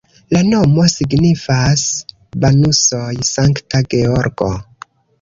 [0.35, 1.85] La nomo signifas
[2.47, 4.55] Banusoj-Sankta Georgo.